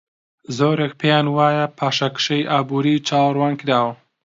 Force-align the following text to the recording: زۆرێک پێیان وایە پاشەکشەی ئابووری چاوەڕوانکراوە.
زۆرێک 0.57 0.93
پێیان 1.01 1.27
وایە 1.35 1.65
پاشەکشەی 1.77 2.47
ئابووری 2.51 3.03
چاوەڕوانکراوە. 3.07 3.93